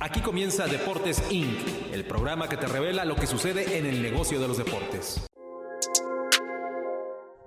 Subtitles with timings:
[0.00, 1.58] Aquí comienza Deportes Inc.,
[1.92, 5.26] el programa que te revela lo que sucede en el negocio de los deportes.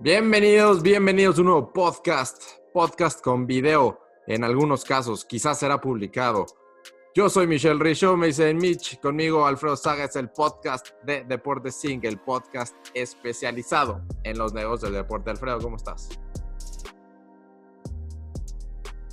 [0.02, 2.44] Bienvenidos, bienvenidos a un nuevo podcast,
[2.74, 4.02] podcast con video.
[4.28, 6.46] En algunos casos, quizás será publicado.
[7.16, 11.86] Yo soy Michelle Richo, me dicen Mitch, conmigo Alfredo Saga es el podcast de Deportes
[11.86, 15.30] Inc., el podcast especializado en los negocios del deporte.
[15.30, 16.10] Alfredo, ¿cómo estás?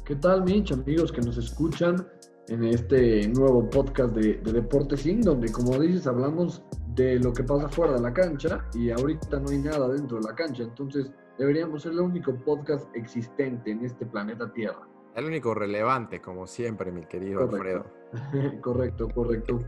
[0.04, 0.72] ¿Qué tal, Mitch?
[0.72, 2.04] Amigos que nos escuchan
[2.48, 6.64] en este nuevo podcast de, de Deportes Inc., donde, como dices, hablamos
[6.94, 10.24] de lo que pasa fuera de la cancha y ahorita no hay nada dentro de
[10.24, 10.62] la cancha.
[10.62, 14.88] Entonces, deberíamos ser el único podcast existente en este planeta Tierra.
[15.14, 17.86] El único relevante, como siempre, mi querido Correcto.
[18.12, 18.60] Alfredo.
[18.62, 19.58] correcto, correcto.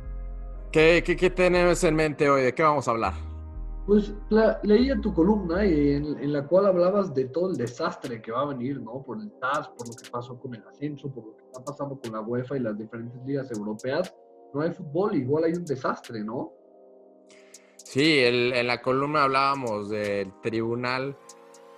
[0.72, 2.42] ¿Qué, qué, ¿Qué tenemos en mente hoy?
[2.42, 3.14] ¿De qué vamos a hablar?
[3.90, 8.22] Pues la, leía tu columna y en, en, la cual hablabas de todo el desastre
[8.22, 9.02] que va a venir, ¿no?
[9.02, 11.98] Por el TAS, por lo que pasó con el ascenso, por lo que está pasando
[11.98, 14.14] con la UEFA y las diferentes ligas europeas.
[14.54, 16.52] No hay fútbol, igual hay un desastre, ¿no?
[17.78, 21.16] Sí, el, en la columna hablábamos del Tribunal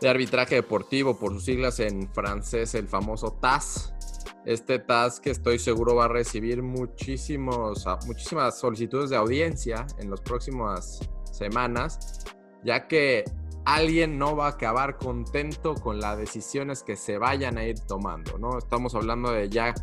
[0.03, 3.95] de Arbitraje Deportivo, por sus siglas en francés, el famoso TAS.
[4.45, 10.21] Este TAS que estoy seguro va a recibir muchísimos, muchísimas solicitudes de audiencia en las
[10.21, 11.01] próximas
[11.33, 12.25] semanas,
[12.65, 13.25] ya que
[13.65, 18.39] alguien no va a acabar contento con las decisiones que se vayan a ir tomando,
[18.39, 18.59] ¿no?
[18.59, 19.75] Estamos hablando de ya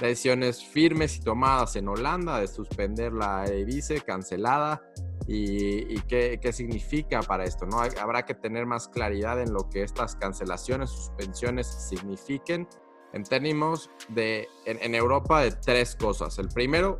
[0.00, 4.82] decisiones firmes y tomadas en Holanda de suspender la Eredivisie, cancelada,
[5.26, 7.78] y, qué, significa para esto, ¿no?
[8.00, 12.68] Habrá que tener más claridad en lo que estas cancelaciones, suspensiones signifiquen
[13.12, 16.38] en términos de, en, en Europa, de tres cosas.
[16.38, 16.98] El primero,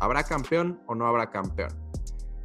[0.00, 1.85] ¿habrá campeón o no habrá campeón?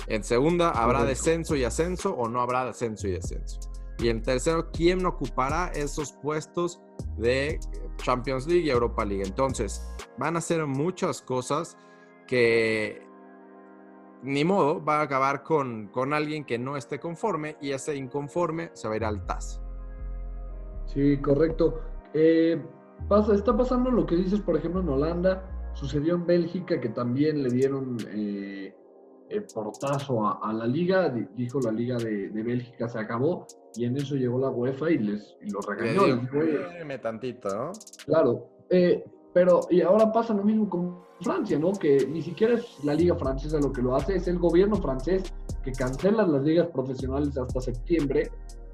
[0.08, 3.60] En segunda, ¿habrá descenso y ascenso o no habrá descenso y descenso?
[4.00, 6.82] Y en tercero, ¿quién ocupará esos puestos
[7.18, 7.60] de
[7.98, 9.24] Champions League y Europa League?
[9.24, 11.78] Entonces, van a ser muchas cosas
[12.26, 13.06] que
[14.24, 18.72] ni modo va a acabar con, con alguien que no esté conforme y ese inconforme
[18.74, 19.62] se va a ir al TAS.
[20.88, 21.82] Sí, correcto.
[22.14, 22.62] Eh,
[23.08, 27.44] pasa, está pasando lo que dices, por ejemplo, en Holanda, sucedió en Bélgica que también
[27.44, 27.98] le dieron...
[28.10, 28.76] Eh,
[29.32, 33.86] el portazo a, a, la liga, dijo la liga de, de, Bélgica se acabó y
[33.86, 36.22] en eso llegó la UEFA y les y los regañó.
[36.86, 37.72] Me tantito, ¿no?
[38.06, 39.04] Claro, eh,
[39.34, 41.72] pero y ahora pasa lo mismo con Francia, ¿no?
[41.74, 45.34] Que ni siquiera es la liga francesa lo que lo hace, es el gobierno francés
[45.64, 48.30] que cancela las ligas profesionales hasta septiembre.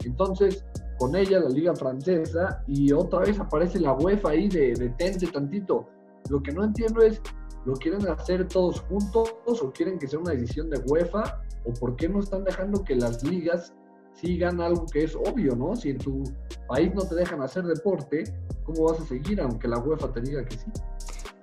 [0.05, 0.65] Entonces,
[0.97, 5.87] con ella la liga francesa y otra vez aparece la UEFA ahí de detente tantito.
[6.29, 7.21] Lo que no entiendo es
[7.67, 11.41] ¿Lo quieren hacer todos juntos o quieren que sea una decisión de UEFA?
[11.65, 13.73] ¿O por qué no están dejando que las ligas
[14.13, 15.75] sigan algo que es obvio, ¿no?
[15.75, 16.23] Si en tu
[16.69, 18.23] país no te dejan hacer deporte,
[18.63, 20.65] ¿cómo vas a seguir aunque la UEFA te diga que sí?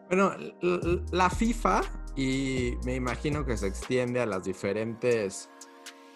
[0.09, 0.33] Bueno,
[1.13, 1.83] la FIFA,
[2.17, 5.51] y me imagino que se extiende a las diferentes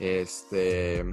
[0.01, 1.05] este,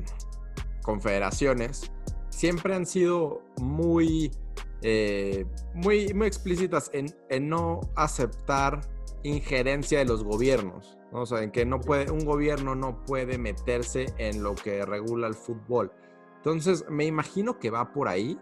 [0.84, 1.91] confederaciones,
[2.29, 4.31] siempre han sido muy
[4.81, 7.13] eh, muy, muy explícitas en,
[7.49, 8.81] no aceptar
[9.23, 10.97] injerencia de los gobiernos.
[11.11, 11.21] ¿no?
[11.21, 15.27] O sea, en que no puede, un gobierno no puede meterse en lo que regula
[15.27, 15.91] el fútbol.
[16.37, 18.37] Entonces, me imagino que va por ahí.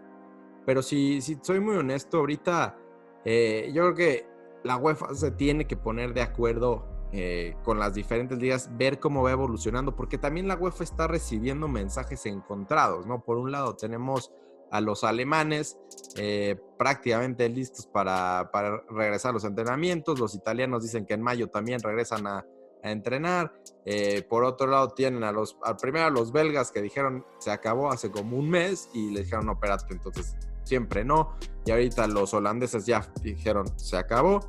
[0.66, 2.76] Pero si, si soy muy honesto, ahorita
[3.24, 4.26] eh, yo creo que
[4.62, 9.22] la UEFA se tiene que poner de acuerdo eh, con las diferentes ligas, ver cómo
[9.22, 13.22] va evolucionando, porque también la UEFA está recibiendo mensajes encontrados, ¿no?
[13.22, 14.32] Por un lado tenemos
[14.74, 15.78] a los alemanes
[16.16, 20.18] eh, prácticamente listos para, para, regresar a los entrenamientos.
[20.18, 22.44] Los italianos dicen que en mayo también regresan a,
[22.82, 23.54] a entrenar.
[23.84, 27.52] Eh, por otro lado, tienen a los, al primero a los belgas que dijeron se
[27.52, 31.36] acabó hace como un mes y le dijeron no, espérate, entonces siempre no.
[31.64, 34.40] Y ahorita los holandeses ya dijeron se acabó.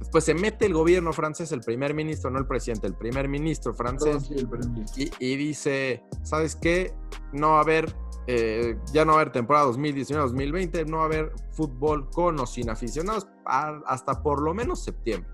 [0.00, 3.72] Después se mete el gobierno francés, el primer ministro, no el presidente, el primer ministro
[3.72, 5.04] francés, sí, el primer ministro.
[5.04, 6.92] Y, y, dice, ¿sabes qué?
[7.32, 7.94] No va a haber
[8.26, 12.46] eh, ya no va a haber temporada 2019-2020, no va a haber fútbol con o
[12.46, 15.30] sin aficionados hasta por lo menos septiembre.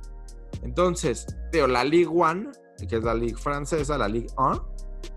[0.62, 2.50] Entonces, Teo, la Ligue 1,
[2.88, 4.76] que es la Liga francesa, la Ligue 1,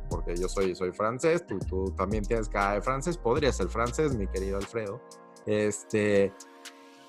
[0.09, 4.15] porque yo soy, soy francés, tú, tú también tienes cara de francés, podrías ser francés,
[4.15, 5.01] mi querido Alfredo.
[5.45, 6.33] Este,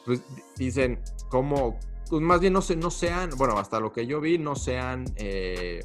[0.04, 0.22] pues
[0.56, 4.38] dicen, como, pues más bien no, se, no sean, bueno, hasta lo que yo vi,
[4.38, 5.84] no sean eh,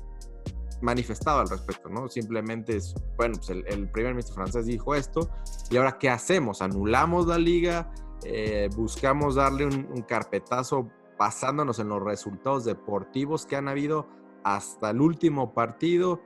[0.85, 2.07] manifestado al respecto, ¿no?
[2.07, 5.29] Simplemente es, bueno, pues el, primer ministro francés dijo esto,
[5.69, 6.61] y ahora ¿qué hacemos?
[6.61, 7.91] ¿Anulamos la liga?
[8.23, 10.89] Eh, ¿Buscamos darle un, un, carpetazo
[11.19, 14.07] basándonos en los resultados deportivos que han habido
[14.43, 16.21] hasta el último partido?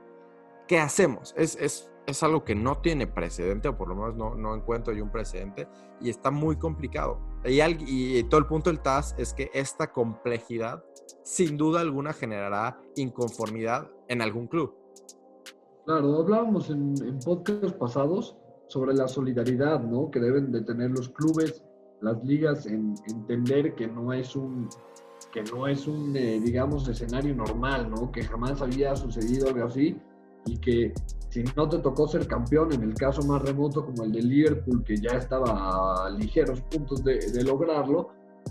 [0.68, 1.34] ¿Qué hacemos?
[1.36, 4.92] Es, es, es algo que no tiene precedente, o por lo menos no, no encuentro
[4.92, 5.68] yo un precedente,
[6.00, 7.18] y está muy complicado.
[7.44, 10.84] Y, y todo el punto del TAS es que esta complejidad,
[11.22, 14.74] sin duda alguna, generará inconformidad en algún club.
[15.86, 18.36] Claro, hablábamos en, en podcasts pasados
[18.68, 20.10] sobre la solidaridad, ¿no?
[20.10, 21.64] Que deben de tener los clubes,
[22.00, 24.68] las ligas, en entender que no es un
[25.32, 28.10] que no es un, eh, digamos, escenario normal, ¿no?
[28.10, 29.96] Que jamás había sucedido algo así
[30.46, 30.92] y que
[31.30, 34.82] si no te tocó ser campeón, en el caso más remoto como el de Liverpool,
[34.84, 38.08] que ya estaba a ligeros puntos de, lograrlo,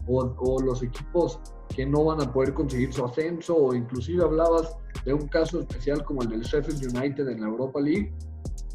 [0.08, 1.40] o, los equipos
[1.76, 6.04] que no van a poder conseguir su ascenso, o inclusive hablabas de un caso especial
[6.06, 8.14] como el del Sheffield United en la Europa League,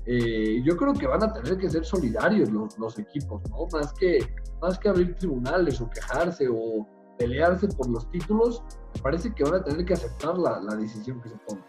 [0.07, 3.67] eh, yo creo que van a tener que ser solidarios los, los, equipos, ¿no?
[3.73, 4.19] Más que,
[4.61, 6.87] más que abrir tribunales o quejarse o
[7.19, 8.63] pelearse por los títulos,
[8.95, 11.63] me parece que van a tener que aceptar la, la decisión que se tome.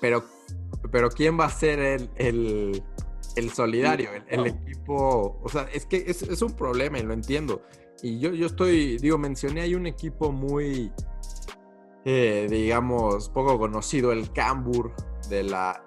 [0.00, 0.24] Pero,
[0.90, 2.82] pero ¿quién va a ser el, el,
[3.36, 4.10] el solidario?
[4.28, 7.62] El, equipo, o sea, es que es, es, un problema y lo entiendo.
[8.02, 10.92] Y yo, yo estoy, digo, mencioné, hay un equipo muy,
[12.04, 14.94] eh, digamos, poco conocido, el Cambur
[15.28, 15.84] de la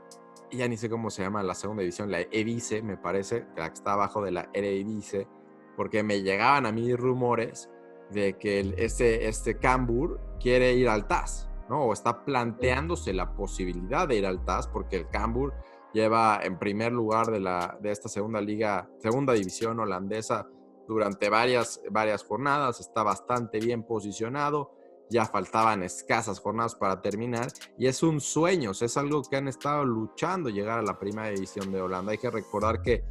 [0.52, 3.76] ya ni sé cómo se llama la segunda división, la Edice, me parece, la que
[3.76, 5.28] está abajo de la Eredivisie,
[5.76, 7.70] porque me llegaban a mí rumores
[8.12, 11.86] de que este, este Cambur quiere ir al TAS, ¿no?
[11.86, 15.54] O está planteándose la posibilidad de ir al TAS, porque el Cambur
[15.94, 20.48] lleva en primer lugar de, la, de esta segunda liga, segunda división holandesa
[20.88, 24.76] durante varias, varias jornadas, está bastante bien posicionado
[25.12, 29.84] ya faltaban escasas jornadas para terminar y es un sueño, es algo que han estado
[29.84, 32.14] luchando llegar a la primera división de Holanda.
[32.14, 33.04] Hay que recordar que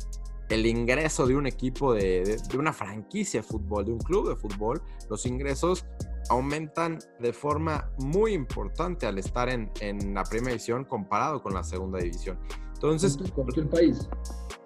[0.48, 4.82] el ingreso de un equipo de, una franquicia de fútbol, de un club de fútbol,
[5.08, 5.84] los ingresos
[6.30, 11.64] aumentan de forma muy importante al estar en, en la primera división comparado con la
[11.64, 12.38] segunda división.
[12.74, 14.08] Entonces, en cualquier país.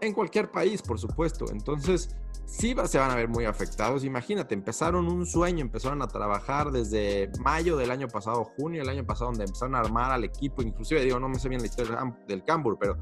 [0.00, 1.46] En cualquier país, por supuesto.
[1.50, 2.14] Entonces,
[2.44, 4.04] sí se van a ver muy afectados.
[4.04, 9.06] Imagínate, empezaron un sueño, empezaron a trabajar desde mayo del año pasado, junio del año
[9.06, 10.62] pasado, donde empezaron a armar al equipo.
[10.62, 12.98] Inclusive, digo, no me sé bien la historia del Cambur, pero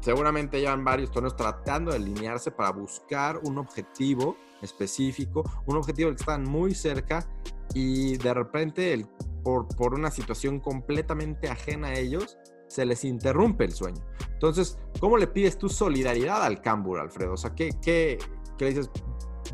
[0.00, 6.16] seguramente llevan varios torneos tratando de alinearse para buscar un objetivo específico, un objetivo que
[6.16, 7.26] están muy cerca
[7.74, 9.06] y de repente el,
[9.42, 12.38] por, por una situación completamente ajena a ellos,
[12.68, 14.02] se les interrumpe el sueño.
[14.32, 17.34] Entonces, ¿cómo le pides tu solidaridad al Cambur, Alfredo?
[17.34, 18.18] O sea, ¿qué, qué,
[18.58, 18.90] le dices?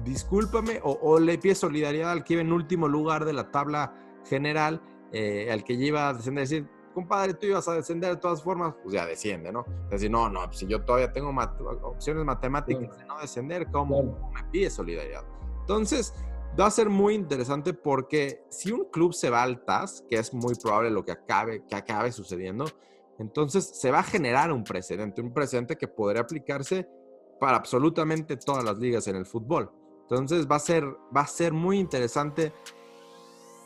[0.05, 3.95] Discúlpame, o, le pides solidaridad al que iba en último lugar de la tabla
[4.25, 4.83] general,
[5.13, 8.95] eh, al que iba a decir, compadre, tú ibas a descender de todas formas, pues
[8.95, 9.65] ya desciende, ¿no?
[9.85, 11.33] Es decir, no, no, si yo todavía tengo
[11.83, 15.25] opciones matemáticas de no descender, ¿cómo me pides solidaridad?
[15.61, 16.15] Entonces,
[16.59, 20.35] va a ser muy interesante porque si un club se va al TAS, que es
[20.35, 22.67] muy probable lo que acabe, que acabe sucediendo,
[23.19, 26.89] entonces se va a generar un precedente, un precedente que podría aplicarse
[27.41, 29.71] para absolutamente todas las ligas en el fútbol.
[30.03, 30.85] Entonces va a ser,
[31.17, 32.53] va a ser muy interesante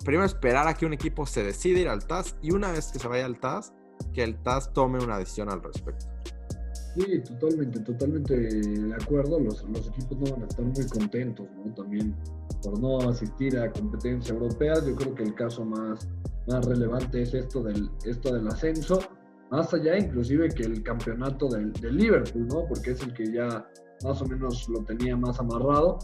[0.05, 2.99] primero esperar a que un equipo se decida ir al TAS y una vez que
[2.99, 3.73] se vaya al TAS,
[4.13, 6.07] que el TAS tome una decisión al respecto.
[6.95, 9.39] Sí, totalmente, totalmente de acuerdo.
[9.39, 11.75] Los, los equipos no van a estar muy contentos, ¿no?
[11.75, 12.17] También
[12.63, 14.87] por no asistir a competencias europeas.
[14.87, 16.09] Yo creo que el caso más,
[16.49, 19.01] más relevante es esto del, esto del ascenso
[19.51, 22.67] más allá inclusive que el campeonato del, Liverpool, ¿no?
[22.67, 23.67] Porque es el que ya
[24.05, 25.99] más o menos lo tenía más amarrado,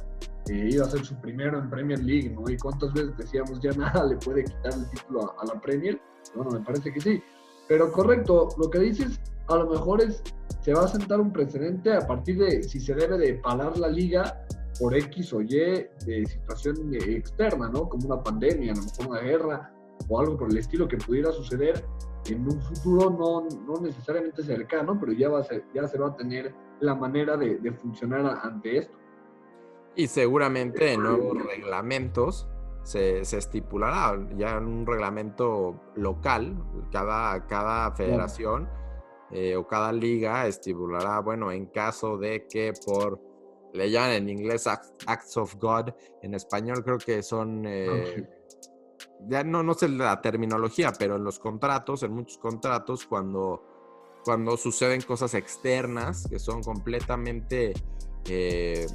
[0.48, 2.50] eh, iba a ser su primero en Premier League, ¿no?
[2.50, 6.00] Y cuántas veces decíamos ya nada le puede quitar el título a, la Premier,
[6.34, 7.22] bueno, me parece que sí.
[7.68, 10.22] Pero correcto, lo que dices a lo mejor es,
[10.62, 13.88] se va a sentar un precedente a partir de si se debe de parar la
[13.88, 14.44] liga
[14.78, 17.88] por X o Y de situación externa, ¿no?
[17.88, 19.72] Como una pandemia, a lo mejor una guerra
[20.08, 21.84] o algo por el estilo que pudiera suceder
[22.26, 26.08] en un futuro no, no necesariamente cercano, pero ya, va a ser, ya se va
[26.08, 28.98] a tener la manera de, de funcionar ante esto.
[29.94, 32.48] Y seguramente en nuevos reglamentos
[32.82, 36.56] se, se, estipulará ya en un reglamento local,
[36.90, 38.68] cada, cada federación
[39.30, 43.20] eh, o cada liga estipulará, bueno, en caso de que por,
[43.74, 45.90] le llaman en inglés Acts of God,
[46.22, 47.64] en español creo que son...
[47.66, 48.38] Eh, ah,
[49.28, 53.71] ya no, no sé la terminología, pero en los contratos, en muchos contratos, cuando,
[54.24, 57.72] cuando suceden cosas externas que son completamente,
[58.28, 58.86] eh,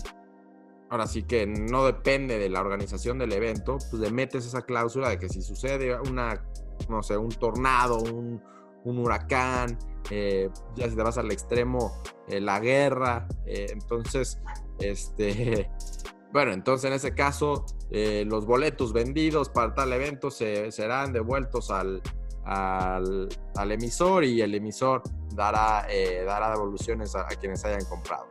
[0.89, 5.09] ahora sí que no depende de la organización del evento, pues le metes esa cláusula
[5.09, 6.45] de que si sucede una,
[6.89, 8.41] no sé, un tornado, un,
[8.85, 9.77] huracán,
[10.11, 14.39] eh, ya si te vas al extremo, eh, la guerra, entonces,
[14.79, 15.69] este,
[16.31, 21.71] bueno, entonces en ese caso, eh, los boletos vendidos para tal evento se, serán devueltos
[21.71, 22.01] al,
[22.47, 25.03] al, emisor y el emisor
[25.35, 28.27] dará, eh, dará devoluciones a, quienes hayan comprado.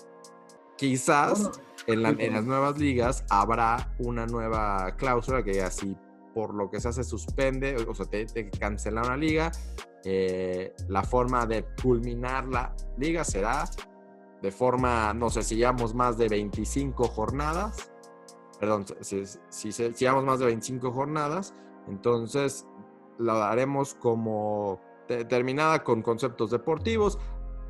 [0.76, 1.50] Quizás
[1.86, 5.96] en, las nuevas ligas habrá una nueva cláusula que así
[6.34, 9.50] por lo que sea se suspende, o sea, te, te cancela una liga,
[10.04, 13.64] eh, la forma de culminar la liga será
[14.42, 17.90] de forma, no sé, si llevamos más de 25 jornadas,
[18.60, 21.54] perdón, si, si, si, llevamos más de 25 jornadas,
[21.88, 22.66] entonces
[23.18, 27.18] lo haremos como terminada con conceptos deportivos,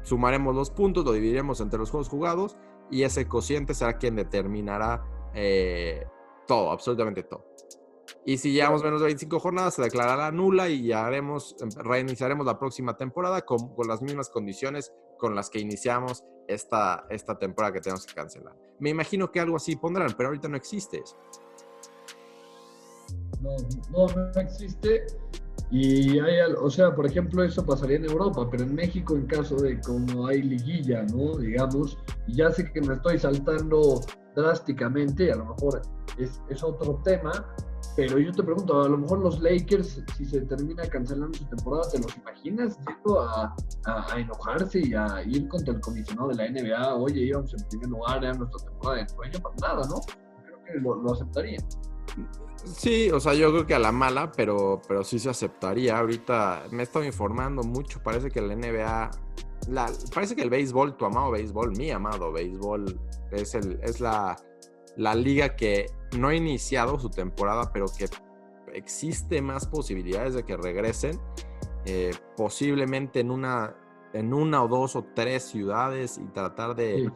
[0.02, 2.56] sumaremos los puntos, lo dividiremos entre los juegos jugados
[2.90, 6.06] y ese cociente será quien determinará eh,
[6.46, 7.44] todo, absolutamente todo.
[8.24, 12.46] Y si llevamos menos de 25 jornadas, se declarará nula y ya haremos, em, reiniciaremos
[12.46, 17.72] la próxima temporada con, con, las mismas condiciones con las que iniciamos esta, esta temporada
[17.72, 18.54] que tenemos que cancelar.
[18.78, 21.16] Me imagino que algo así pondrán, pero ahorita no existe eso.
[23.40, 23.56] No,
[23.90, 25.06] no, no existe.
[25.70, 29.56] Y hay, o sea, por ejemplo, eso pasaría en Europa, pero en México, en caso
[29.56, 31.36] de como hay liguilla, ¿no?
[31.38, 31.98] Digamos,
[32.28, 34.00] ya sé que me estoy saltando
[34.36, 35.82] drásticamente, a lo mejor
[36.18, 37.32] es, es otro tema,
[37.96, 41.88] pero yo te pregunto, a lo mejor los Lakers, si se termina cancelando su temporada,
[41.90, 46.48] ¿te los imaginas yendo a, a, enojarse y a ir contra el comisionado de la
[46.50, 46.94] NBA?
[46.94, 49.96] Oye, íbamos en primer lugar, era nuestra temporada de sueño, para nada, ¿no?
[50.44, 51.64] Creo que lo, lo aceptarían.
[52.66, 55.98] Sí, o sea, yo creo que a la mala, pero, pero sí se aceptaría.
[55.98, 59.10] Ahorita me he estado informando mucho, parece que la NBA,
[59.68, 64.36] la, parece que el béisbol, tu amado béisbol, mi amado béisbol, es, el, es la
[64.96, 65.86] la liga que
[66.18, 68.08] no ha iniciado su temporada, pero que
[68.72, 71.20] existe más posibilidades de que regresen,
[71.84, 73.76] eh, posiblemente en una,
[74.12, 77.10] en una o dos o tres ciudades y tratar de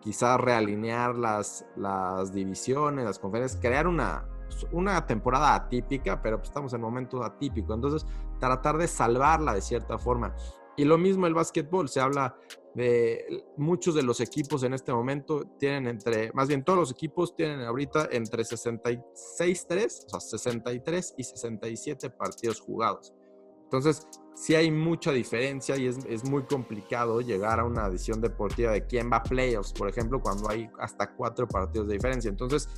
[0.00, 4.28] quizás realinear las, las divisiones, las conferencias, crear una,
[4.72, 8.06] una temporada atípica, pero pues estamos en momentos atípicos, entonces
[8.38, 10.34] tratar de salvarla de cierta forma.
[10.76, 12.36] Y lo mismo el básquetbol, se habla
[12.74, 17.36] de muchos de los equipos en este momento tienen entre, más bien todos los equipos
[17.36, 23.14] tienen ahorita entre 66-3, o sea, 63 y 67 partidos jugados.
[23.62, 28.72] Entonces, sí hay mucha diferencia y es, es, muy complicado llegar a una edición deportiva
[28.72, 32.28] de quién va a playoffs, por ejemplo, cuando hay hasta cuatro partidos de diferencia.
[32.28, 32.68] Entonces,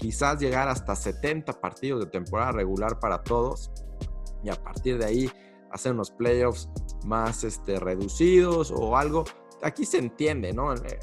[0.00, 3.70] quizás llegar hasta 70 partidos de temporada regular para todos
[4.42, 5.30] y a partir de ahí
[5.70, 6.70] hacer unos playoffs
[7.04, 9.24] más este, reducidos o algo.
[9.62, 10.74] Aquí se entiende, ¿no?
[10.74, 10.98] Eh,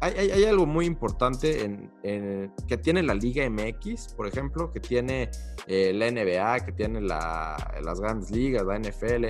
[0.00, 5.30] hay, algo muy importante en, que tiene la Liga MX, por ejemplo, que tiene
[5.68, 9.26] eh, la NBA, que tiene las grandes ligas, la NFL.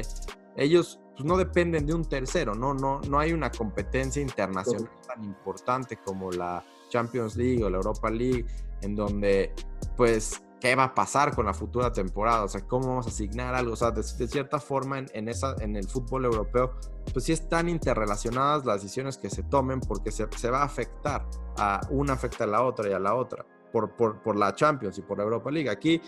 [0.56, 2.72] Ellos pues, no dependen de un tercero, ¿no?
[2.72, 8.10] No, no hay una competencia internacional tan importante como la Champions League o la Europa
[8.10, 8.46] League,
[8.82, 9.52] en donde
[9.96, 13.52] pues qué va a pasar con la futura temporada, o sea, cómo vamos a asignar
[13.52, 16.74] algo, o sea, de, cierta forma en, esa, en el fútbol europeo,
[17.12, 21.26] pues sí están interrelacionadas las decisiones que se tomen porque se, va a afectar,
[21.58, 25.02] a una afecta a la otra y a la otra, por, por, la Champions y
[25.02, 25.68] por la Europa League.
[25.68, 26.00] Aquí,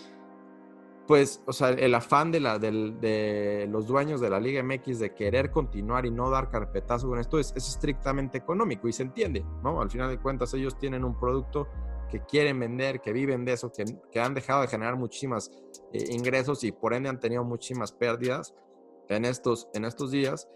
[1.08, 5.14] pues, o sea, el afán de, la, de, los dueños de la Liga MX de
[5.14, 9.44] querer continuar y no dar carpetazo con esto es, es estrictamente económico y se entiende,
[9.64, 9.82] ¿no?
[9.82, 11.66] Al final de cuentas ellos tienen un producto
[12.10, 15.50] que quieren vender, que viven de eso, que, que han dejado de generar muchísimas
[15.92, 18.54] eh, ingresos y por ende han tenido muchísimas pérdidas
[19.08, 20.48] en estos, en estos días.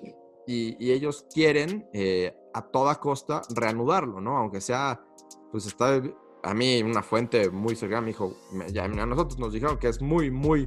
[0.46, 4.38] Y, ellos quieren eh, a toda costa reanudarlo, ¿no?
[4.38, 4.98] Aunque sea,
[5.52, 6.00] pues está,
[6.42, 8.34] a mí una fuente muy cercana me dijo,
[8.72, 10.66] ya, a nosotros nos dijeron que es muy, muy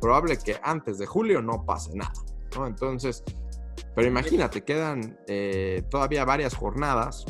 [0.00, 2.12] probable que antes de julio no pase nada,
[2.54, 2.66] ¿no?
[2.66, 3.24] Entonces,
[3.94, 7.24] pero imagínate, quedan eh, todavía varias jornadas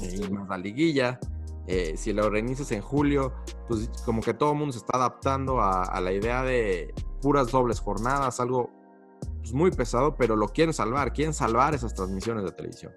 [0.00, 1.18] y más la liguilla.
[1.66, 3.32] Eh, si lo reinicias en julio,
[3.68, 7.80] pues como que todo el mundo se está adaptando a, la idea de puras dobles
[7.80, 8.68] jornadas, algo
[9.38, 12.92] pues, muy pesado, pero lo quieren salvar, quieren salvar esas transmisiones de televisión.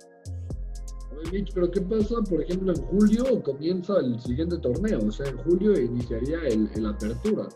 [1.32, 2.16] Mitch, pero ¿qué pasa?
[2.30, 7.48] Por ejemplo, en julio comienza el siguiente torneo, o sea, en julio iniciaría el, apertura.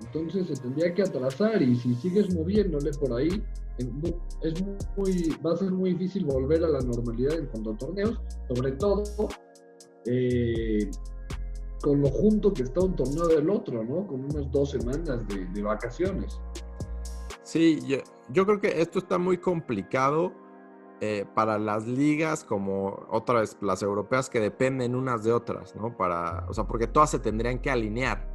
[0.00, 3.42] Entonces se tendría que atrasar y si sigues moviéndole por ahí,
[3.78, 4.62] es
[4.96, 8.72] muy, va a ser muy difícil volver a la normalidad en cuanto a torneos, sobre
[8.72, 9.02] todo
[10.06, 10.90] eh,
[11.82, 14.06] con lo junto que está un torneo del otro, ¿no?
[14.06, 16.40] Con unas dos semanas de, vacaciones.
[17.42, 17.80] Sí,
[18.28, 20.32] yo, creo que esto está muy complicado
[21.00, 25.96] eh, para las ligas como otras, las europeas que dependen unas de otras, ¿no?
[25.96, 28.26] Para, o sea, porque todas se tendrían que alinear.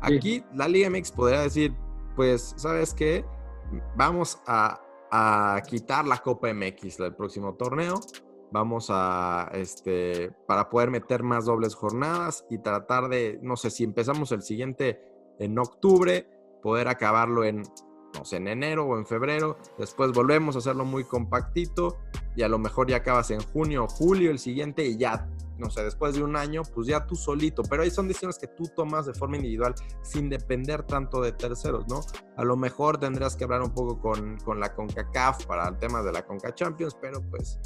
[0.00, 1.74] Aquí la Liga MX podría decir,
[2.16, 3.24] pues, ¿sabes qué?
[3.96, 4.80] Vamos a,
[5.10, 8.00] a quitar la Copa MX del próximo torneo
[8.52, 13.84] vamos a, este, para poder meter más dobles jornadas y tratar de, no sé, si
[13.84, 15.00] empezamos el siguiente
[15.38, 16.28] en octubre,
[16.62, 17.62] poder acabarlo en
[18.16, 21.98] no sé, en enero o en febrero, después volvemos a hacerlo muy compactito
[22.36, 25.28] y a lo mejor ya acabas en junio o julio el siguiente y ya,
[25.58, 28.48] no sé, después de un año, pues ya tú solito, pero ahí son decisiones que
[28.48, 32.00] tú tomas de forma individual sin depender tanto de terceros, ¿no?
[32.36, 36.02] A lo mejor tendrás que hablar un poco con, con la CONCACAF para el tema
[36.02, 37.60] de la CONCA Champions, pero pues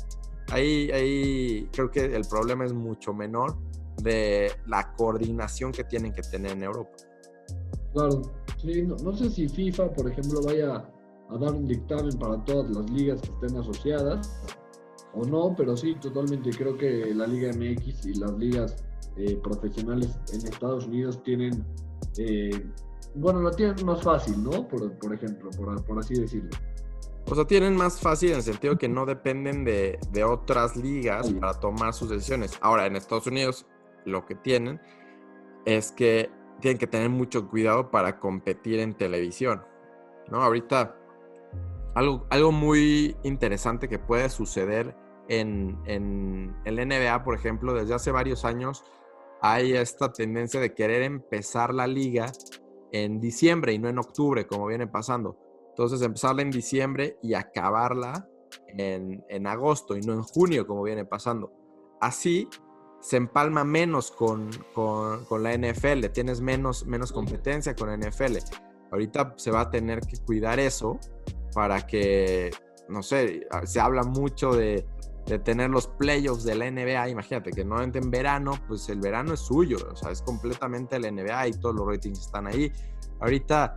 [0.51, 3.57] ahí, ahí creo que el problema es mucho menor
[4.03, 6.91] de la coordinación que tienen que tener en Europa.
[7.93, 8.23] Claro,
[8.61, 10.85] sí, no, sé si FIFA, por ejemplo, vaya
[11.31, 14.43] a dar un dictamen para todas las ligas que estén asociadas
[15.15, 18.77] o no, pero sí, totalmente creo que la Liga MX y las ligas
[19.17, 21.65] eh, profesionales en Estados Unidos tienen,
[22.19, 22.67] eh,
[23.15, 24.67] bueno, lo tienen más fácil, ¿no?
[24.67, 26.51] Por, por ejemplo, por, así decirlo.
[27.27, 31.33] O sea, tienen más fácil en el sentido que no dependen de, de otras ligas
[31.33, 32.59] para tomar sus decisiones.
[32.61, 33.67] Ahora, en Estados Unidos,
[34.05, 34.81] lo que tienen
[35.65, 39.63] es que tienen que tener mucho cuidado para competir en televisión.
[40.31, 40.43] ¿no?
[40.43, 40.97] Ahorita,
[41.95, 44.95] algo, algo muy interesante que puede suceder
[45.29, 48.85] en, en el NBA, por ejemplo, desde hace varios años
[49.41, 52.33] hay esta tendencia de querer empezar la liga
[52.93, 55.37] en diciembre y no en octubre, como viene pasando.
[55.75, 58.29] Entonces, empezarla en diciembre y acabarla
[58.69, 61.53] en, en agosto y no en junio, como viene pasando.
[62.01, 62.49] Así
[63.01, 68.37] se empalma menos con, con, la NFL, tienes menos, menos competencia con la NFL.
[68.93, 70.99] Ahorita se va a tener que cuidar eso
[71.53, 72.51] para que,
[72.89, 74.87] no sé, se habla mucho de,
[75.27, 77.09] de tener los playoffs de la NBA.
[77.09, 81.11] Imagínate que no en verano, pues el verano es suyo, o sea, es completamente la
[81.11, 82.73] NBA y todos los ratings están ahí.
[83.21, 83.75] Ahorita,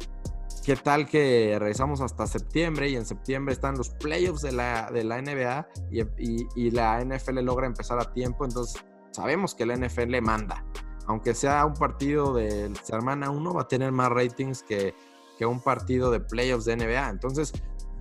[0.67, 5.05] ¿qué tal que regresamos hasta septiembre y en septiembre están los playoffs de la, de
[5.05, 8.43] la NBA y, y, la NFL logra empezar a tiempo?
[8.43, 10.65] Entonces, sabemos que la NFL manda.
[11.05, 14.93] Aunque sea un partido de semana 1, va a tener más ratings que,
[15.38, 17.12] que un partido de playoffs de NBA.
[17.12, 17.53] Entonces,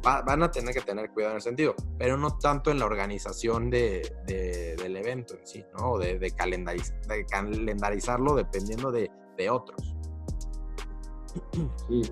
[0.03, 3.71] van a tener que tener cuidado en ese sentido, pero no tanto en la organización
[3.71, 5.99] de, del evento en sí, ¿no?
[5.99, 9.09] De, de, calendarizarlo dependiendo de,
[9.51, 9.95] otros.
[11.87, 12.03] Sí,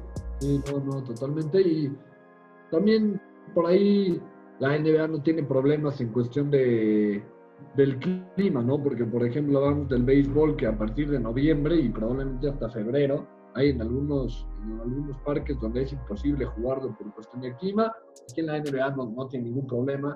[0.41, 1.61] sí, no, no, totalmente.
[1.61, 1.93] Y
[2.71, 3.21] también
[3.55, 4.21] por ahí
[4.61, 7.23] la NBA no tiene problemas en cuestión de
[7.77, 8.81] del clima, ¿no?
[8.83, 13.27] Porque, por ejemplo, hablamos del béisbol que a partir de noviembre y probablemente hasta febrero
[13.55, 17.93] hay en algunos, en algunos parques donde es imposible jugarlo por cuestión de clima.
[18.31, 20.15] Aquí en la NBA no, no tiene ningún problema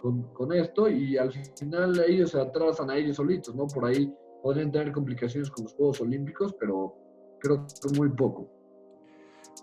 [0.00, 3.66] con, con, esto y al final ellos se atrasan a ellos solitos, ¿no?
[3.66, 6.94] Por ahí podrían tener complicaciones con los Juegos Olímpicos, pero
[7.40, 8.48] creo que muy poco.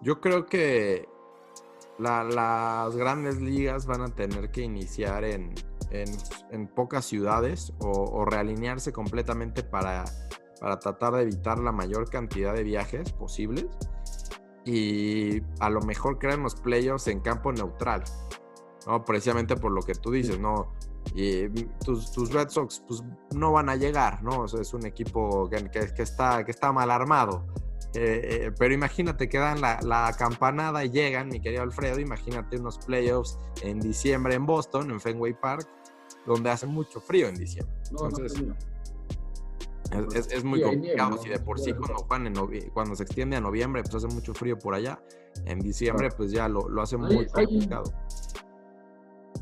[0.02, 1.08] Yo creo que
[1.98, 5.54] las grandes ligas van a tener que iniciar en,
[5.92, 10.06] en, pocas ciudades o, realinearse completamente para,
[10.62, 13.68] para tratar de evitar la mayor cantidad de viajes posibles
[14.66, 18.04] y a lo mejor crear unos playoffs en campo neutral,
[18.88, 19.04] ¿no?
[19.04, 20.72] Precisamente por lo que tú dices, ¿no?
[21.16, 21.48] Y
[21.84, 24.46] tus, tus Red Sox pues, no van a llegar, ¿no?
[24.46, 27.46] es un equipo que, que, está, que está mal armado.
[27.96, 32.58] Eh, eh, pero imagínate que dan la, la, campanada y llegan, mi querido Alfredo, imagínate
[32.58, 35.68] unos playoffs en diciembre en Boston, en Fenway Park,
[36.28, 37.76] donde hace mucho frío en diciembre.
[37.90, 38.44] Entonces,
[40.32, 41.18] es, muy complicado.
[41.18, 41.74] si de por sí
[42.08, 45.02] cuando, cuando se extiende a noviembre, pues hace mucho frío por allá.
[45.46, 47.92] En diciembre, pues ya lo, lo hace muy complicado.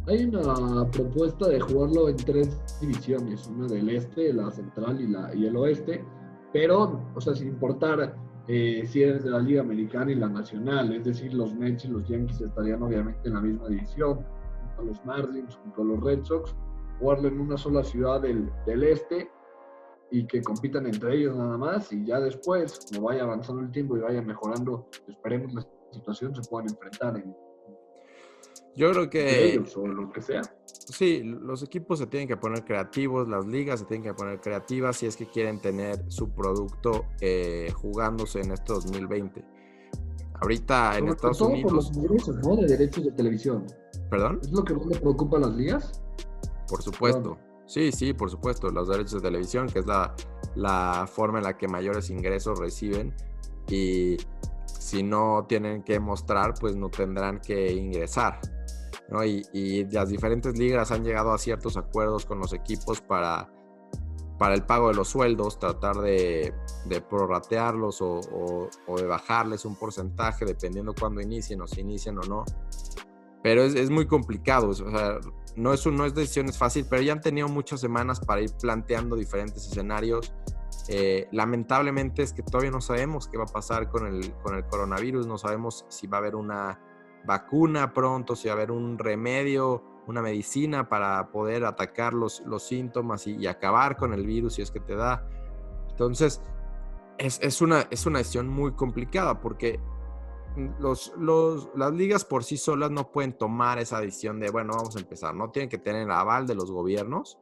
[0.07, 5.35] Hay, una propuesta de jugarlo en tres divisiones, una del este, la central y, la,
[5.35, 6.01] y el oeste,
[6.53, 8.15] pero, o sea, sin importar
[8.47, 11.89] eh, si eres de la Liga Americana y la Nacional, es decir, los Mets y
[11.89, 14.25] los Yankees estarían obviamente en la misma división,
[14.61, 16.55] junto a los Marlins, junto a los Red Sox,
[16.99, 19.29] jugarlo en una sola ciudad del, del este
[20.11, 23.97] y que compitan entre ellos nada más y ya después, como vaya avanzando el tiempo
[23.97, 27.35] y vaya mejorando, esperemos la situación, se puedan enfrentar en,
[28.75, 30.41] yo creo que ellos o lo que sea.
[30.65, 34.97] Sí, los equipos se tienen que poner creativos, las ligas se tienen que poner creativas
[34.97, 39.43] si es que quieren tener su producto eh, jugándose en este 2020.
[40.41, 41.63] Ahorita en Estados todo Unidos.
[41.63, 42.55] por los derechos, ¿no?
[42.55, 43.65] De derechos de televisión.
[44.09, 44.39] ¿Perdón?
[44.41, 46.01] ¿Es lo que más le preocupa a las ligas?
[46.69, 47.37] Por supuesto.
[47.65, 48.69] Sí, sí, por supuesto.
[48.69, 50.15] Los derechos de televisión, que es la,
[50.55, 53.13] la forma en la que mayores ingresos reciben.
[53.67, 54.17] Y
[54.87, 58.39] si no tienen que mostrar, pues no tendrán que ingresar.
[59.09, 59.25] ¿no?
[59.25, 63.51] Y, y, las diferentes ligas han llegado a ciertos acuerdos con los equipos para,
[64.39, 66.53] para el pago de los sueldos, tratar de,
[66.85, 72.17] de prorratearlos o, o, o, de bajarles un porcentaje dependiendo cuándo inicien o si inician
[72.19, 72.45] o no.
[73.43, 75.19] Pero es, es muy complicado, o sea,
[75.57, 79.17] no es, no es decisiones fácil, pero ya han tenido muchas semanas para ir planteando
[79.17, 80.33] diferentes escenarios
[80.87, 84.65] Eh, lamentablemente es que todavía no sabemos qué va a pasar con el, con el
[84.65, 86.79] coronavirus, no sabemos si va a haber una
[87.25, 92.63] vacuna pronto, si va a haber un remedio, una medicina para poder atacar los, los
[92.63, 95.27] síntomas y, acabar con el virus si es que te da.
[95.89, 96.41] Entonces,
[97.17, 99.79] es, es, una, es una decisión muy complicada porque
[100.79, 104.95] los, los, las ligas por sí solas no pueden tomar esa decisión de, bueno, vamos
[104.95, 105.51] a empezar, ¿no?
[105.51, 107.37] Tienen que tener el aval de los gobiernos.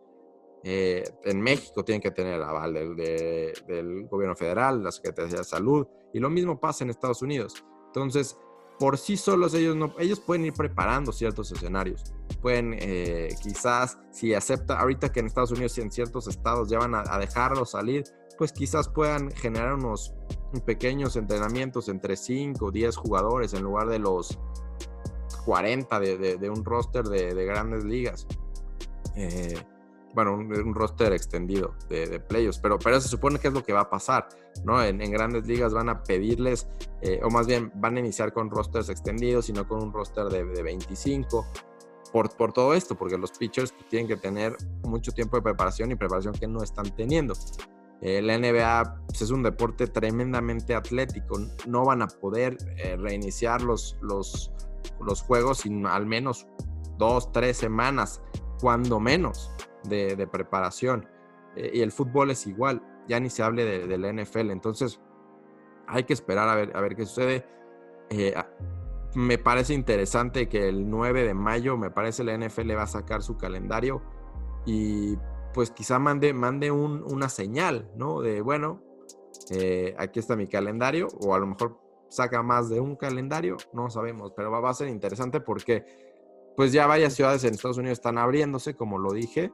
[0.68, 5.44] Eh, en México tienen que tener el aval del, del gobierno federal, la Secretaría de
[5.44, 7.64] Salud, y lo mismo pasa en Estados Unidos.
[7.88, 8.36] Entonces,
[8.80, 12.04] por sí solos ellos no, ellos pueden ir preparando ciertos escenarios.
[12.42, 16.80] Pueden eh, quizás, si acepta, ahorita que en Estados Unidos y en ciertos estados ya
[16.80, 18.04] van a, a dejarlo salir,
[18.38, 20.14] pues quizás puedan generar unos
[20.66, 24.38] pequeños entrenamientos entre 5 o 10 jugadores en lugar de los
[25.46, 28.28] 40 de, un roster de, grandes ligas.
[29.16, 29.58] Eh,
[30.16, 33.74] bueno, un, roster extendido de, de playoffs, pero, pero se supone que es lo que
[33.74, 34.30] va a pasar,
[34.64, 34.82] ¿no?
[34.82, 36.68] En, grandes ligas van a pedirles,
[37.02, 40.28] eh, o más bien van a iniciar con rosters extendidos y no con un roster
[40.28, 41.46] de, 25.
[42.14, 45.92] Por, por, todo esto, porque los pitchers pues, tienen que tener mucho tiempo de preparación
[45.92, 47.34] y preparación que no están teniendo.
[48.02, 51.40] Eh, la NBA pues, es un deporte tremendamente atlético.
[51.68, 54.52] No van a poder eh, reiniciar los, los,
[55.02, 56.48] los, juegos sin al menos
[56.98, 58.22] dos, tres semanas,
[58.62, 59.52] cuando menos,
[59.90, 61.08] de, preparación.
[61.56, 62.82] Eh, y el fútbol es igual.
[63.08, 64.52] Ya ni se hable de, la NFL.
[64.52, 65.00] Entonces,
[65.88, 67.46] hay que esperar a ver, a ver qué sucede.
[69.16, 73.22] me parece interesante que el 9 de mayo, me parece la NFL va a sacar
[73.22, 74.02] su calendario.
[74.66, 75.18] Y
[75.54, 78.20] pues quizá mande, mande una señal, ¿no?
[78.20, 78.82] De, bueno,
[79.52, 83.90] eh, aquí está mi calendario, o a lo mejor saca más de un calendario, no
[83.90, 85.86] sabemos, pero va, a ser interesante porque
[86.56, 89.52] pues ya varias ciudades en Estados Unidos están abriéndose, como lo dije,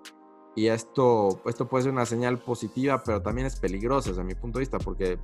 [0.55, 4.59] y esto, esto puede ser una señal positiva, pero también es peligrosa desde mi punto
[4.59, 5.17] de vista, porque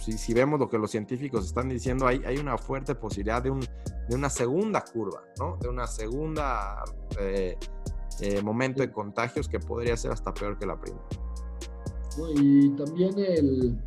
[0.00, 3.50] si, si vemos lo que los científicos están diciendo, hay, hay una fuerte posibilidad de,
[3.50, 5.56] un, de una segunda curva, ¿no?
[5.60, 6.82] De una segunda...
[7.18, 7.56] Eh,
[8.20, 11.02] eh, momento de contagios que podría ser hasta peor que la primera.
[12.36, 13.78] y también el,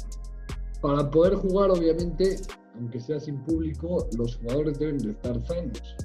[0.81, 2.37] para poder jugar, obviamente,
[2.75, 5.95] aunque sea sin público, los jugadores deben de estar sanos.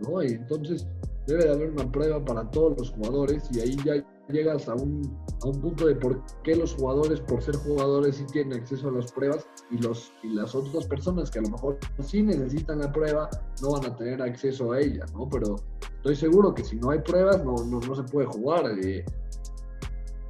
[0.00, 0.22] ¿no?
[0.22, 0.86] Y entonces
[1.26, 5.02] debe de haber una prueba para todos los jugadores y ahí ya llegas a un,
[5.42, 8.92] a un punto de por qué los jugadores, por ser jugadores, sí tienen acceso a
[8.92, 12.92] las pruebas y, los, y las otras personas que a lo mejor sí necesitan la
[12.92, 13.28] prueba
[13.62, 15.28] no van a tener acceso a ella, ¿no?
[15.28, 15.56] Pero
[15.96, 18.66] estoy seguro que si no hay pruebas no, no, no se puede jugar.
[18.82, 19.04] Eh.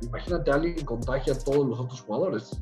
[0.02, 2.60] Imagínate alguien contagia a todos los otros jugadores.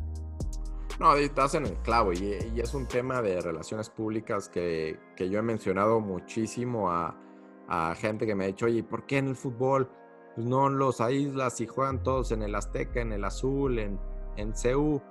[1.01, 5.29] No, estás en el clavo y, y, es un tema de relaciones públicas que, que
[5.29, 7.17] yo he mencionado muchísimo a,
[7.69, 9.89] a, gente que me ha dicho, oye, ¿por qué en el fútbol
[10.35, 13.99] pues no los aíslas y juegan todos en el Azteca, en el Azul, en,
[14.37, 15.03] en CEU.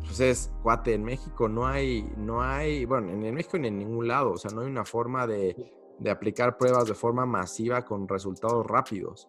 [0.00, 4.06] Pues es, cuate, en México no hay, no hay, bueno, en, México ni en ningún
[4.06, 8.06] lado, o sea, no hay una forma de, de aplicar pruebas de forma masiva con
[8.06, 9.28] resultados rápidos.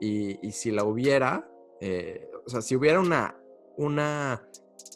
[0.00, 3.36] Y, y si la hubiera, eh, o sea, si hubiera una,
[3.78, 4.46] una,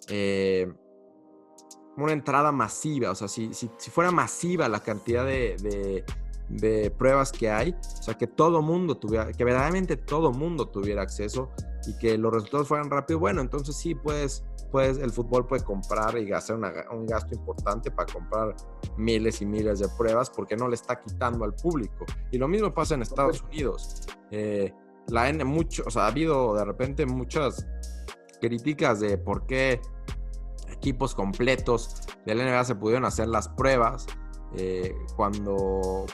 [0.09, 0.73] eh,
[1.97, 6.05] una entrada masiva, o sea, si, si, si, fuera masiva la cantidad de, de
[6.97, 11.51] pruebas que hay, o sea, que todo mundo tuviera, que verdaderamente todo mundo tuviera acceso
[11.87, 16.17] y que los resultados fueran rápidos, bueno, entonces sí, pues, pues el fútbol puede comprar
[16.19, 18.55] y hacer un gasto importante para comprar
[18.97, 22.05] miles y miles de pruebas porque no le está quitando al público.
[22.31, 24.03] Y lo mismo pasa en Estados Unidos.
[24.31, 24.73] Eh,
[25.09, 27.67] la N, mucho, o sea, ha habido de repente muchas
[28.41, 29.81] críticas de por qué
[30.71, 34.07] equipos completos de la NBA se pudieron hacer las pruebas
[34.57, 36.07] eh, cuando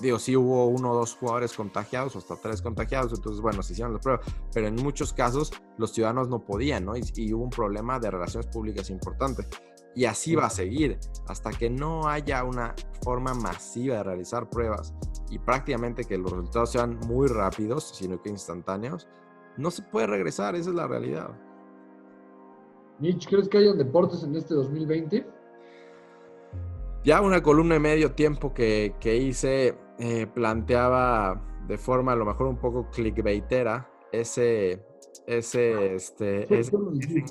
[0.00, 3.72] digo, sí hubo uno o dos jugadores contagiados, o hasta tres contagiados, entonces, bueno, se
[3.72, 6.94] hicieron las pruebas, pero en muchos casos los ciudadanos no podían, ¿no?
[6.96, 9.46] Y, hubo un problema de relaciones públicas importante.
[9.94, 14.94] Y así va a seguir, hasta que no haya una forma masiva de realizar pruebas
[15.30, 19.08] y prácticamente que los resultados sean muy rápidos, sino que instantáneos,
[19.56, 21.30] no se puede regresar, esa es la realidad.
[23.00, 25.26] Mitch, ¿crees que hayan deportes en este 2020?
[27.02, 32.24] Ya una columna y medio tiempo que, que hice eh, planteaba de forma a lo
[32.24, 34.82] mejor un poco clickbaitera ese,
[35.26, 36.74] ese, este, ese,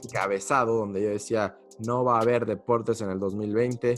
[0.06, 3.96] encabezado donde yo decía no va a haber deportes en el 2020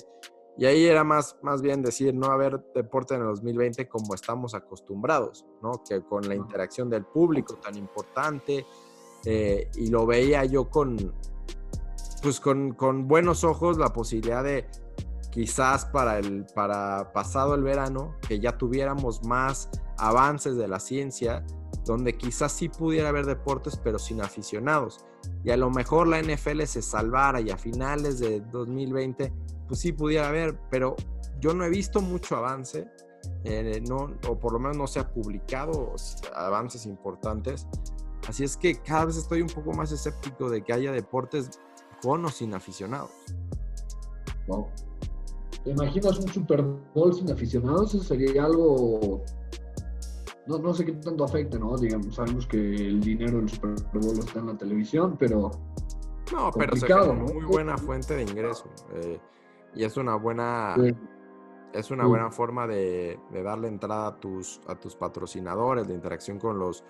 [0.58, 3.90] y ahí era más, más bien decir no va a haber deporte en el 2020
[3.90, 5.84] como estamos acostumbrados, ¿no?
[5.88, 8.66] Que con la interacción del público tan importante
[9.26, 11.14] eh, y lo veía yo con,
[12.24, 14.66] pues con, con buenos ojos la posibilidad de
[15.32, 21.44] quizás para el para pasado el verano que ya tuviéramos más avances de la ciencia
[21.86, 25.04] donde quizás sí pudiera haber deportes, pero sin aficionados.
[25.44, 29.34] Y a lo mejor la NFL se salvara y a finales de 2020,
[29.68, 30.96] pues sí pudiera haber, pero
[31.40, 32.88] yo no he visto mucho avance,
[33.44, 35.96] eh, no, o por lo menos no se ha publicado
[36.36, 37.68] avances importantes.
[38.28, 41.50] Así es que cada vez estoy un poco más escéptico de que haya deportes
[42.02, 43.12] con o sin aficionados.
[45.64, 46.64] ¿Te imaginas un Super
[46.96, 47.94] Bowl sin aficionados?
[47.94, 49.24] Eso sería algo
[50.48, 51.78] no, no sé qué tanto afecta, ¿no?
[51.78, 55.52] Digamos, sabemos que el dinero del Super Bowl está en la televisión, pero.
[56.32, 58.66] No, pero se una muy buena fuente de ingreso.
[58.94, 59.20] Eh,
[59.76, 60.76] y es una buena.
[61.74, 66.60] Es una buena forma de, darle entrada a tus, a tus patrocinadores, de interacción con
[66.60, 66.84] los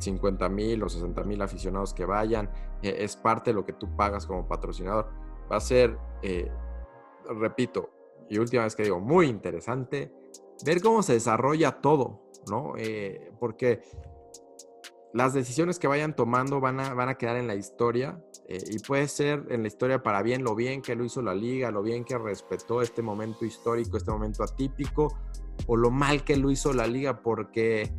[0.00, 2.50] 50 mil o 60 mil aficionados que vayan.
[2.82, 5.08] Eh, es parte de lo que tú pagas como patrocinador.
[5.50, 6.50] Va a ser, eh,
[7.40, 7.88] repito,
[8.28, 10.12] y última vez que digo, muy interesante
[10.64, 12.74] ver cómo se desarrolla todo, ¿no?
[12.76, 13.82] Eh, porque
[15.12, 18.78] las decisiones que vayan tomando van a, van a quedar en la historia eh, y
[18.80, 21.82] puede ser en la historia para bien, lo bien que lo hizo la liga, lo
[21.82, 25.16] bien que respetó este momento histórico, este momento atípico,
[25.66, 27.90] o lo mal que lo hizo la liga porque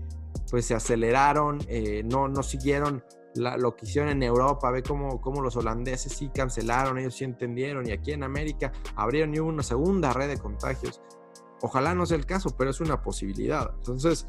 [0.50, 3.04] pues se aceleraron, eh, no, no siguieron
[3.36, 7.88] lo que hicieron en Europa, ve cómo, cómo, los holandeses sí cancelaron, ellos sí entendieron,
[7.88, 11.02] y aquí en América abrieron y hubo una segunda red de contagios.
[11.62, 13.72] Ojalá no sea el caso, pero es una posibilidad.
[13.76, 14.26] Entonces,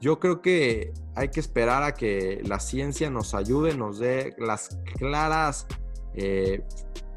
[0.00, 4.78] yo creo que hay que esperar a que la ciencia nos ayude, nos dé las
[4.96, 5.66] claras,
[6.14, 6.62] eh,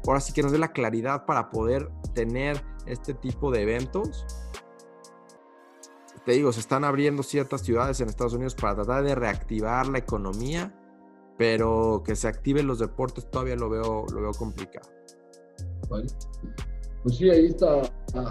[0.06, 4.24] ahora sí que nos dé la claridad para poder tener este tipo de eventos.
[6.24, 9.98] Te digo, se están abriendo ciertas ciudades en Estados Unidos para tratar de reactivar la
[9.98, 10.77] economía,
[11.38, 14.88] pero que se activen los deportes todavía lo veo, lo veo complicado.
[15.88, 17.80] Pues sí, ahí está.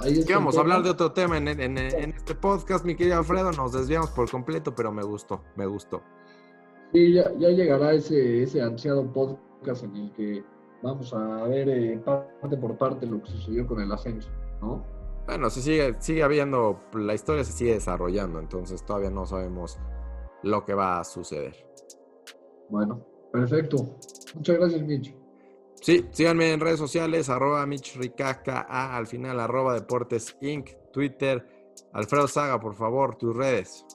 [0.04, 3.52] Ahí vamos a hablar de otro tema en, este podcast, mi querido Alfredo.
[3.54, 6.04] Nos desviamos por completo, pero me gustó, me gustó.
[6.94, 10.44] Sí, ya, llegará ese, ese ansiado podcast en el que
[10.84, 14.30] vamos a ver eh, parte por parte lo que sucedió con el ascenso,
[14.62, 14.86] ¿no?
[15.26, 19.78] Bueno, se sigue, sigue habiendo, la historia se sigue desarrollando, entonces todavía no sabemos
[20.44, 21.68] lo que va a suceder.
[22.70, 23.98] Bueno, perfecto.
[24.36, 25.16] Muchas gracias, Mitch.
[25.82, 31.46] Sí, síganme en redes sociales, arroba Mitch A, al final, arroba Deportes Inc., Twitter.
[31.94, 33.86] Alfredo Saga, por favor, tus redes.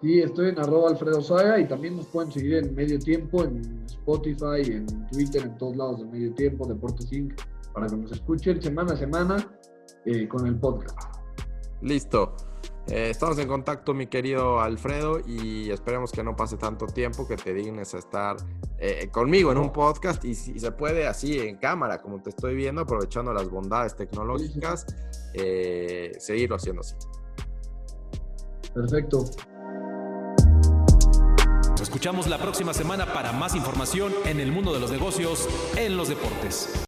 [0.00, 3.84] Sí, estoy en arroba Alfredo Saga y también nos pueden seguir en Medio Tiempo, en
[3.86, 7.34] Spotify, en Twitter, en todos lados de Medio Tiempo, Deportes Inc.,
[7.74, 9.58] para que nos escuchen semana a semana
[10.06, 10.98] eh, con el podcast.
[11.82, 12.34] Listo.
[12.90, 17.36] Eh, estamos en contacto, mi querido Alfredo, y esperemos que no pase tanto tiempo, que
[17.36, 18.36] te dignes a estar
[18.78, 22.54] eh, conmigo en un podcast y si se puede así en cámara, como te estoy
[22.54, 24.86] viendo, aprovechando las bondades tecnológicas,
[25.34, 26.94] eh, seguirlo haciendo así.
[28.72, 29.24] Perfecto.
[31.70, 35.46] Nos escuchamos la próxima semana para más información en el mundo de los negocios
[35.76, 36.86] en los deportes.